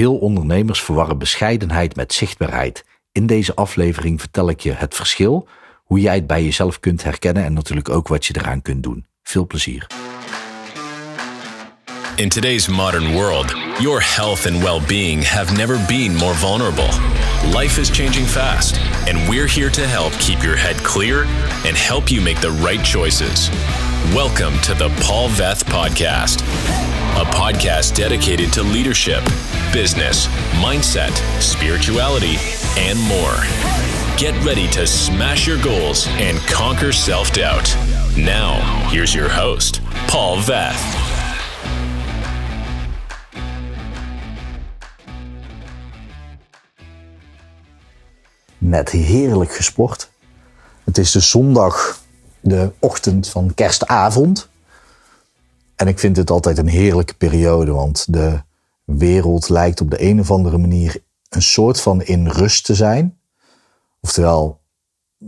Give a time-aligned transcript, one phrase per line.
[0.00, 2.84] Veel ondernemers verwarren bescheidenheid met zichtbaarheid.
[3.12, 5.48] In deze aflevering vertel ik je het verschil,
[5.84, 9.06] hoe jij het bij jezelf kunt herkennen en natuurlijk ook wat je eraan kunt doen.
[9.22, 9.86] Veel plezier.
[12.16, 16.88] In today's modern world, your health and well being have never been more vulnerable.
[17.58, 21.22] Life is changing fast, and we're here to help keep your head clear
[21.66, 23.50] and help you make the right choices.
[24.14, 26.42] Welcome to the Paul Veth Podcast,
[27.16, 29.22] a podcast dedicated to leadership,
[29.72, 30.28] business,
[30.62, 32.36] mindset, spirituality,
[32.78, 33.36] and more.
[34.16, 37.74] Get ready to smash your goals and conquer self doubt.
[38.16, 38.60] Now,
[38.90, 40.80] here's your host, Paul Veth.
[48.58, 50.10] Net heerlijk gesport.
[50.84, 52.02] Het is de zondag,
[52.40, 54.49] de ochtend van kerstavond.
[55.80, 58.40] En ik vind het altijd een heerlijke periode, want de
[58.84, 63.18] wereld lijkt op de een of andere manier een soort van in rust te zijn.
[64.00, 64.60] Oftewel,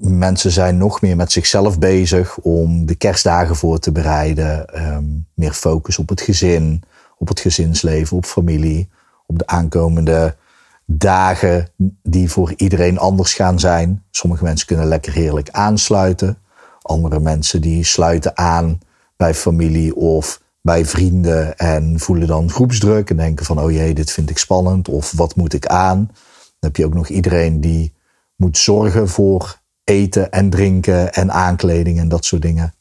[0.00, 4.66] mensen zijn nog meer met zichzelf bezig om de kerstdagen voor te bereiden.
[4.66, 6.82] Ehm, meer focus op het gezin,
[7.18, 8.88] op het gezinsleven, op familie,
[9.26, 10.36] op de aankomende
[10.84, 11.68] dagen
[12.02, 14.04] die voor iedereen anders gaan zijn.
[14.10, 16.38] Sommige mensen kunnen lekker heerlijk aansluiten.
[16.82, 18.80] Andere mensen die sluiten aan
[19.16, 24.10] bij familie of bij vrienden en voelen dan groepsdruk en denken van oh jee, dit
[24.10, 25.98] vind ik spannend of wat moet ik aan.
[26.06, 27.92] Dan heb je ook nog iedereen die
[28.36, 32.74] moet zorgen voor eten en drinken en aankleding en dat soort dingen.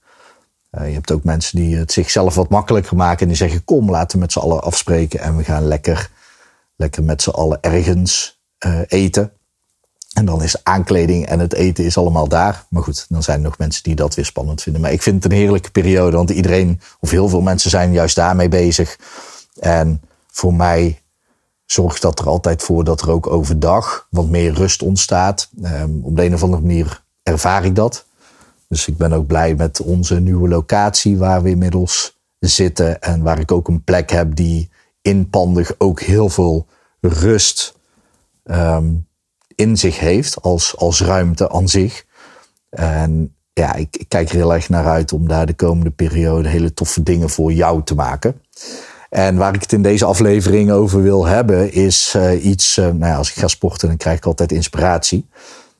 [0.71, 3.89] Uh, je hebt ook mensen die het zichzelf wat makkelijker maken en die zeggen kom
[3.89, 6.09] laten we met z'n allen afspreken en we gaan lekker,
[6.75, 9.31] lekker met z'n allen ergens uh, eten.
[10.13, 12.65] En dan is aankleding en het eten is allemaal daar.
[12.69, 14.81] Maar goed, dan zijn er nog mensen die dat weer spannend vinden.
[14.81, 18.15] Maar ik vind het een heerlijke periode, want iedereen, of heel veel mensen zijn juist
[18.15, 18.99] daarmee bezig.
[19.59, 21.01] En voor mij
[21.65, 25.49] zorgt dat er altijd voor dat er ook overdag wat meer rust ontstaat.
[25.63, 28.05] Um, op de een of andere manier ervaar ik dat.
[28.67, 33.01] Dus ik ben ook blij met onze nieuwe locatie waar we inmiddels zitten.
[33.01, 34.69] En waar ik ook een plek heb die
[35.01, 36.65] inpandig ook heel veel
[36.99, 37.75] rust
[38.43, 39.07] um,
[39.61, 42.05] in zich heeft als, als ruimte aan zich.
[42.69, 46.73] En ja, ik, kijk er heel erg naar uit om daar de komende periode hele
[46.73, 48.41] toffe dingen voor jou te maken.
[49.09, 52.77] En waar ik het in deze aflevering over wil hebben, is uh, iets.
[52.77, 55.29] Uh, nou ja, als ik ga sporten, dan krijg ik altijd inspiratie.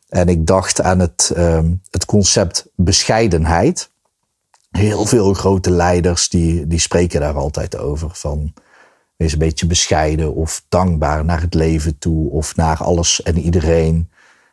[0.09, 3.89] En ik dacht aan het, um, het concept bescheidenheid.
[4.71, 8.09] Heel veel grote leiders die, die spreken daar altijd over.
[8.13, 8.53] Van
[9.21, 14.09] Wees een beetje bescheiden of dankbaar naar het leven toe of naar alles en iedereen.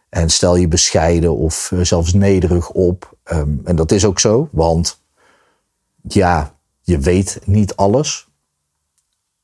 [0.09, 3.17] En stel je bescheiden of eh, zelfs nederig op.
[3.33, 5.03] Um, en dat is ook zo, want
[6.03, 8.29] ja, je weet niet alles.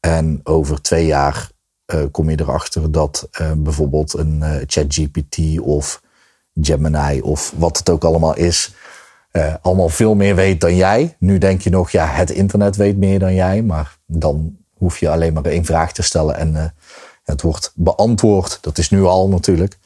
[0.01, 1.51] En over twee jaar
[1.95, 6.03] uh, kom je erachter dat uh, bijvoorbeeld een uh, ChatGPT of
[6.61, 8.75] Gemini of wat het ook allemaal is,
[9.62, 11.17] allemaal veel meer weet dan jij.
[11.19, 15.11] Nu denk je nog, ja, het internet weet meer dan jij, maar dan hoef je
[15.11, 16.65] alleen maar één vraag te stellen en uh,
[17.25, 18.59] het wordt beantwoord.
[18.61, 19.78] Dat is nu al natuurlijk.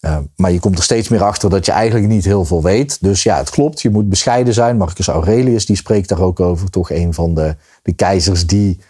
[0.00, 2.98] Uh, maar je komt er steeds meer achter dat je eigenlijk niet heel veel weet.
[3.00, 3.82] Dus ja, het klopt.
[3.82, 4.76] Je moet bescheiden zijn.
[4.76, 6.70] Marcus Aurelius die spreekt daar ook over.
[6.70, 8.80] Toch een van de, de keizers die,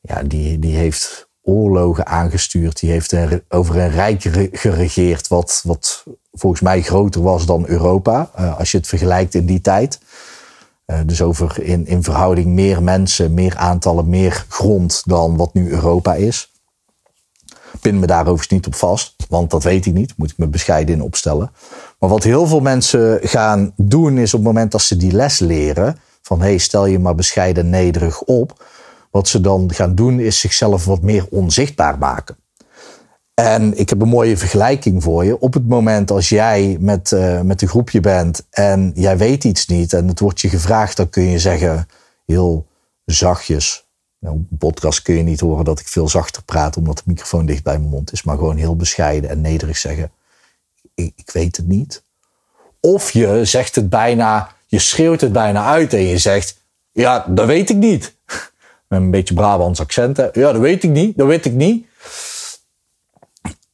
[0.00, 2.80] ja, die, die heeft oorlogen aangestuurd.
[2.80, 4.22] Die heeft er, over een rijk
[4.52, 8.30] geregeerd wat, wat volgens mij groter was dan Europa.
[8.38, 10.00] Uh, als je het vergelijkt in die tijd.
[10.92, 15.70] Uh, dus over in, in verhouding meer mensen, meer aantallen, meer grond dan wat nu
[15.70, 16.52] Europa is.
[17.80, 20.12] Pin me daar overigens niet op vast, want dat weet ik niet.
[20.16, 21.52] Moet ik me bescheiden in opstellen.
[21.98, 25.38] Maar wat heel veel mensen gaan doen is op het moment dat ze die les
[25.38, 25.98] leren.
[26.22, 28.64] Van hey, stel je maar bescheiden nederig op.
[29.10, 32.36] Wat ze dan gaan doen is zichzelf wat meer onzichtbaar maken.
[33.34, 35.40] En ik heb een mooie vergelijking voor je.
[35.40, 39.66] Op het moment als jij met, uh, met een groepje bent en jij weet iets
[39.66, 41.88] niet en het wordt je gevraagd, dan kun je zeggen
[42.26, 42.66] heel
[43.04, 43.86] zachtjes.
[44.18, 47.02] Nou, op een podcast kun je niet horen dat ik veel zachter praat omdat de
[47.06, 50.10] microfoon dicht bij mijn mond is, maar gewoon heel bescheiden en nederig zeggen:
[50.94, 52.02] ik, ik weet het niet.
[52.80, 56.62] Of je zegt het bijna, je schreeuwt het bijna uit en je zegt:
[56.92, 58.16] Ja, dat weet ik niet.
[58.88, 60.30] Met een beetje Brabants accenten.
[60.32, 61.86] Ja, dat weet ik niet, dat weet ik niet.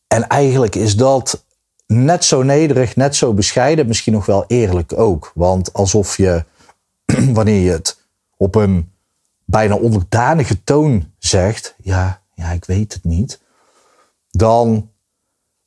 [0.08, 1.44] En eigenlijk is dat
[1.86, 5.32] net zo nederig, net zo bescheiden, misschien nog wel eerlijk ook.
[5.34, 6.44] Want alsof je,
[7.32, 7.98] wanneer je het
[8.36, 8.90] op een
[9.44, 13.40] bijna onderdanige toon zegt, ja, ja, ik weet het niet,
[14.30, 14.90] dan,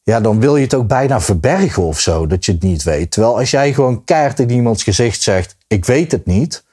[0.04, 3.12] ja, dan wil je het ook bijna verbergen of zo, dat je het niet weet.
[3.12, 6.64] Terwijl als jij gewoon kaart in iemands gezicht zegt, ik weet het niet,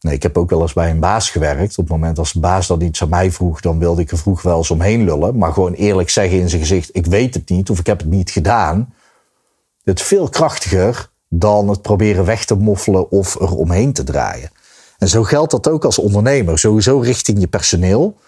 [0.00, 1.78] Nee, ik heb ook wel eens bij een baas gewerkt.
[1.78, 4.18] Op het moment als de baas dan iets aan mij vroeg, dan wilde ik er
[4.18, 5.38] vroeg wel eens omheen lullen.
[5.38, 8.08] Maar gewoon eerlijk zeggen in zijn gezicht: ik weet het niet of ik heb het
[8.10, 8.94] niet gedaan.
[9.84, 14.50] Het is veel krachtiger dan het proberen weg te moffelen of er omheen te draaien.
[14.98, 16.58] En zo geldt dat ook als ondernemer.
[16.58, 18.18] Sowieso richting je personeel,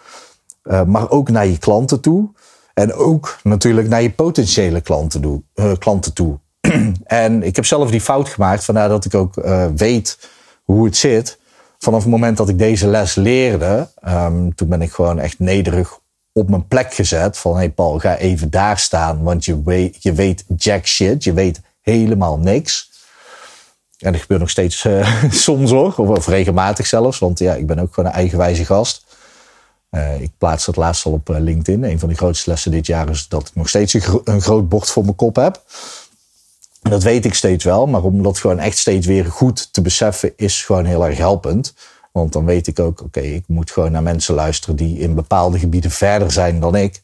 [0.64, 2.30] uh, maar ook naar je klanten toe.
[2.74, 5.42] En ook natuurlijk naar je potentiële klanten, toe.
[5.54, 6.38] Uh, klanten toe.
[7.04, 10.18] en ik heb zelf die fout gemaakt, vandaar dat ik ook uh, weet
[10.64, 11.38] hoe het zit.
[11.78, 15.98] Vanaf het moment dat ik deze les leerde, um, toen ben ik gewoon echt nederig
[16.32, 17.38] op mijn plek gezet.
[17.38, 21.24] Van hey Paul, ga even daar staan, want je weet, je weet jack shit.
[21.24, 22.90] Je weet helemaal niks.
[23.98, 27.18] En dat gebeurt nog steeds uh, soms hoor, of, regelmatig zelfs.
[27.18, 29.06] Want ja, ik ben ook gewoon een eigenwijze gast.
[29.90, 31.84] Uh, ik plaats het laatst al op uh, LinkedIn.
[31.84, 34.68] Een van de grootste lessen dit jaar is dat ik nog steeds een, een groot
[34.68, 35.62] bord voor mijn kop heb.
[36.88, 39.82] En dat weet ik steeds wel, maar om dat gewoon echt steeds weer goed te
[39.82, 41.74] beseffen is gewoon heel erg helpend.
[42.12, 45.58] Want dan weet ik ook, oké, ik moet gewoon naar mensen luisteren die in bepaalde
[45.58, 47.02] gebieden verder zijn dan ik.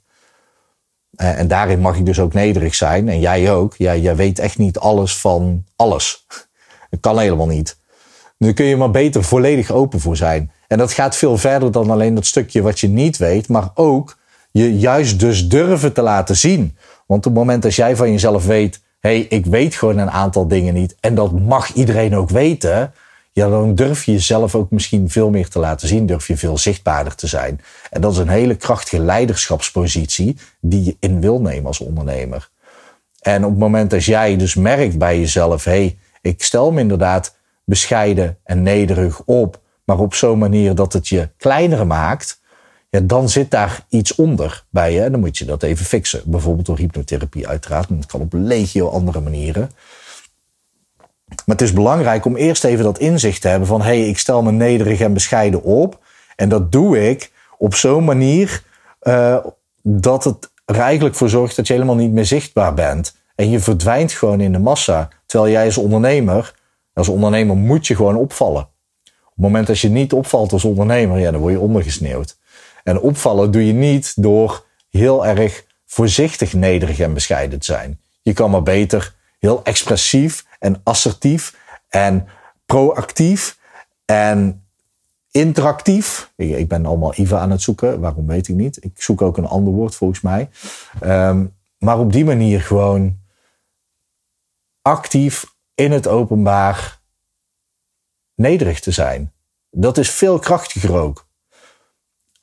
[1.16, 3.08] Uh, en daarin mag ik dus ook nederig zijn.
[3.08, 3.74] En jij ook.
[3.76, 6.24] Ja, jij weet echt niet alles van alles.
[6.90, 7.78] Dat kan helemaal niet.
[8.38, 10.50] Dan kun je maar beter volledig open voor zijn.
[10.68, 14.18] En dat gaat veel verder dan alleen dat stukje wat je niet weet, maar ook
[14.50, 16.76] je juist dus durven te laten zien.
[17.06, 20.48] Want op het moment dat jij van jezelf weet, hey, ik weet gewoon een aantal
[20.48, 22.92] dingen niet en dat mag iedereen ook weten,
[23.32, 26.58] ja, dan durf je jezelf ook misschien veel meer te laten zien, durf je veel
[26.58, 27.60] zichtbaarder te zijn.
[27.90, 32.50] En dat is een hele krachtige leiderschapspositie die je in wil nemen als ondernemer.
[33.20, 36.80] En op het moment dat jij dus merkt bij jezelf, hé, hey, ik stel me
[36.80, 42.40] inderdaad bescheiden en nederig op, maar op zo'n manier dat het je kleiner maakt,
[43.02, 45.02] dan zit daar iets onder bij je.
[45.02, 46.22] En dan moet je dat even fixen.
[46.24, 47.88] Bijvoorbeeld door hypnotherapie uiteraard.
[47.88, 49.70] En dat kan op legio andere manieren.
[51.26, 53.80] Maar het is belangrijk om eerst even dat inzicht te hebben van...
[53.80, 55.98] hé, hey, ik stel me nederig en bescheiden op.
[56.36, 58.62] En dat doe ik op zo'n manier
[59.02, 59.36] uh,
[59.82, 63.16] dat het er eigenlijk voor zorgt dat je helemaal niet meer zichtbaar bent.
[63.34, 65.08] En je verdwijnt gewoon in de massa.
[65.26, 66.54] Terwijl jij als ondernemer,
[66.92, 68.62] als ondernemer moet je gewoon opvallen.
[69.02, 72.38] Op het moment dat je niet opvalt als ondernemer, ja, dan word je ondergesneeuwd.
[72.84, 78.00] En opvallen doe je niet door heel erg voorzichtig, nederig en bescheiden te zijn.
[78.22, 81.56] Je kan maar beter heel expressief en assertief
[81.88, 82.28] en
[82.66, 83.58] proactief
[84.04, 84.64] en
[85.30, 86.32] interactief.
[86.36, 88.84] Ik, ik ben allemaal IVA aan het zoeken, waarom weet ik niet.
[88.84, 90.48] Ik zoek ook een ander woord volgens mij.
[91.02, 93.18] Um, maar op die manier gewoon
[94.82, 97.00] actief in het openbaar
[98.34, 99.32] nederig te zijn.
[99.70, 101.26] Dat is veel krachtiger ook.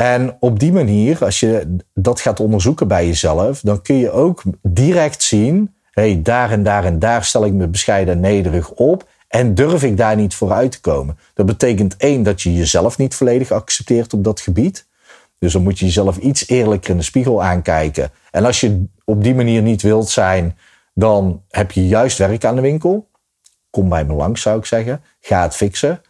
[0.01, 4.43] En op die manier, als je dat gaat onderzoeken bij jezelf, dan kun je ook
[4.61, 9.09] direct zien: hey, daar en daar en daar stel ik me bescheiden en nederig op.
[9.27, 11.17] En durf ik daar niet vooruit te komen?
[11.33, 14.87] Dat betekent één, dat je jezelf niet volledig accepteert op dat gebied.
[15.39, 18.11] Dus dan moet je jezelf iets eerlijker in de spiegel aankijken.
[18.31, 20.57] En als je op die manier niet wilt zijn,
[20.93, 23.09] dan heb je juist werk aan de winkel.
[23.69, 25.03] Kom bij me langs, zou ik zeggen.
[25.19, 26.01] Ga het fixen.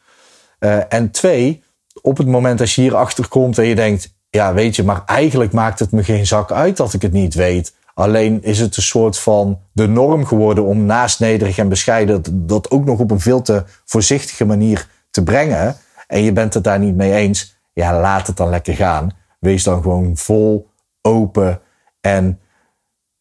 [0.59, 1.63] Uh, en twee,
[2.01, 5.51] op het moment dat je hierachter komt en je denkt, ja, weet je, maar eigenlijk
[5.51, 7.73] maakt het me geen zak uit dat ik het niet weet.
[7.93, 12.71] Alleen is het een soort van de norm geworden om naast nederig en bescheiden dat
[12.71, 15.75] ook nog op een veel te voorzichtige manier te brengen.
[16.07, 17.59] En je bent het daar niet mee eens.
[17.73, 19.11] Ja, laat het dan lekker gaan.
[19.39, 20.69] Wees dan gewoon vol
[21.01, 21.61] open
[22.01, 22.39] en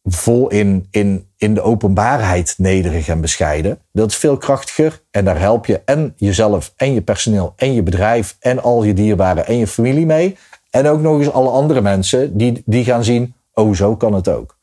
[0.02, 3.78] vol in, in, in de openbaarheid nederig en bescheiden.
[3.92, 7.82] Dat is veel krachtiger en daar help je en jezelf en je personeel en je
[7.82, 10.36] bedrijf en al je dierbaren en je familie mee.
[10.70, 14.28] En ook nog eens alle andere mensen die, die gaan zien, oh zo kan het
[14.28, 14.58] ook.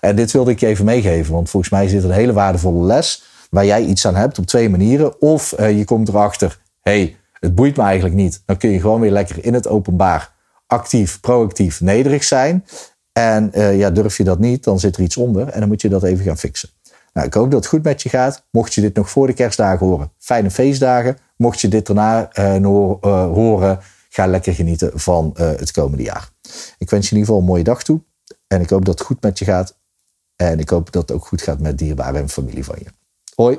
[0.00, 3.22] En dit wilde ik je even meegeven, want volgens mij zit een hele waardevolle les
[3.50, 5.20] waar jij iets aan hebt op twee manieren.
[5.20, 8.42] Of uh, je komt erachter, hey, het boeit me eigenlijk niet.
[8.46, 10.32] Dan kun je gewoon weer lekker in het openbaar
[10.66, 12.64] actief, proactief, nederig zijn.
[13.12, 15.82] En uh, ja, durf je dat niet, dan zit er iets onder en dan moet
[15.82, 16.68] je dat even gaan fixen.
[17.12, 18.46] Nou, ik hoop dat het goed met je gaat.
[18.50, 21.18] Mocht je dit nog voor de kerstdagen horen, fijne feestdagen.
[21.36, 22.98] Mocht je dit daarna uh, uh,
[23.32, 26.30] horen, ga lekker genieten van het komende jaar.
[26.78, 28.00] Ik wens je in ieder geval een mooie dag toe.
[28.46, 29.78] En ik hoop dat het goed met je gaat.
[30.36, 32.86] En ik hoop dat het ook goed gaat met dierbaren en familie van je.
[33.34, 33.58] Hoi.